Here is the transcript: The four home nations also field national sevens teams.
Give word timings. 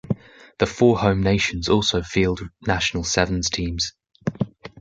The 0.57 0.65
four 0.65 0.97
home 0.97 1.21
nations 1.21 1.69
also 1.69 2.01
field 2.01 2.39
national 2.65 3.03
sevens 3.03 3.51
teams. 3.51 3.93